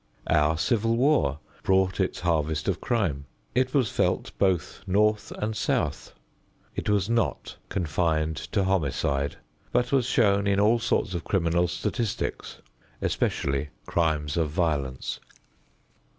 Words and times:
Our 0.31 0.57
Civil 0.57 0.97
War 0.97 1.37
brought 1.61 1.99
its 1.99 2.21
harvest 2.21 2.67
of 2.67 2.81
crime. 2.81 3.25
It 3.53 3.75
was 3.75 3.91
felt 3.91 4.31
both 4.39 4.81
North 4.87 5.29
and 5.33 5.55
South. 5.55 6.15
It 6.75 6.89
was 6.89 7.07
not 7.07 7.55
confined 7.69 8.37
to 8.37 8.63
homicide 8.63 9.37
but 9.71 9.91
was 9.91 10.07
shown 10.07 10.47
in 10.47 10.59
all 10.59 10.79
sorts 10.79 11.13
of 11.13 11.23
criminal 11.23 11.67
statistics, 11.67 12.63
especially 12.99 13.69
crimes 13.85 14.37
of 14.37 14.49
violence. 14.49 15.19